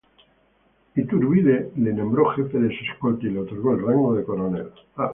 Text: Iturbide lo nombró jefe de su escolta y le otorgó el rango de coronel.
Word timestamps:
Iturbide 1.01 1.69
lo 1.77 1.93
nombró 1.93 2.25
jefe 2.29 2.57
de 2.59 2.75
su 2.75 2.83
escolta 2.91 3.27
y 3.27 3.29
le 3.29 3.39
otorgó 3.41 3.75
el 3.75 3.85
rango 3.85 4.15
de 4.15 4.23
coronel. 4.23 4.71